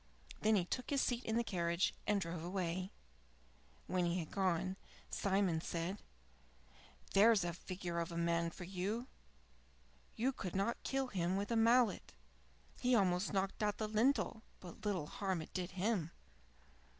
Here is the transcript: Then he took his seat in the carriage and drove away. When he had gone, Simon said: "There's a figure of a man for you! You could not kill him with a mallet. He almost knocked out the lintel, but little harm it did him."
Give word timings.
Then 0.41 0.55
he 0.55 0.65
took 0.65 0.89
his 0.89 0.99
seat 0.99 1.23
in 1.25 1.35
the 1.37 1.43
carriage 1.43 1.93
and 2.07 2.19
drove 2.19 2.43
away. 2.43 2.89
When 3.85 4.05
he 4.07 4.17
had 4.17 4.31
gone, 4.31 4.75
Simon 5.11 5.61
said: 5.61 5.99
"There's 7.13 7.43
a 7.43 7.53
figure 7.53 7.99
of 7.99 8.11
a 8.11 8.17
man 8.17 8.49
for 8.49 8.63
you! 8.63 9.05
You 10.15 10.31
could 10.31 10.55
not 10.55 10.81
kill 10.81 11.09
him 11.09 11.37
with 11.37 11.51
a 11.51 11.55
mallet. 11.55 12.13
He 12.79 12.95
almost 12.95 13.31
knocked 13.31 13.61
out 13.61 13.77
the 13.77 13.87
lintel, 13.87 14.41
but 14.59 14.83
little 14.87 15.05
harm 15.05 15.39
it 15.39 15.53
did 15.53 15.69
him." 15.73 16.09